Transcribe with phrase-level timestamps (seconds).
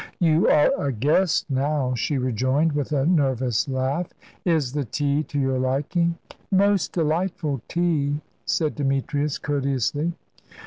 [0.17, 4.11] "You are a guest now," she rejoined, with a nervous laugh;
[4.43, 6.17] "is the tea to your liking?"
[6.49, 10.13] "Most delightful tea," said Demetrius, courteously.